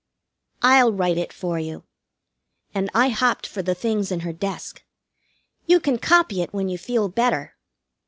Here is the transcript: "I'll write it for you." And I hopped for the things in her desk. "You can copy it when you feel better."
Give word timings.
"I'll 0.63 0.91
write 0.91 1.19
it 1.19 1.31
for 1.31 1.59
you." 1.59 1.83
And 2.73 2.89
I 2.95 3.09
hopped 3.09 3.45
for 3.45 3.61
the 3.61 3.75
things 3.75 4.11
in 4.11 4.21
her 4.21 4.33
desk. 4.33 4.83
"You 5.67 5.79
can 5.79 5.99
copy 5.99 6.41
it 6.41 6.51
when 6.55 6.69
you 6.69 6.79
feel 6.79 7.07
better." 7.07 7.55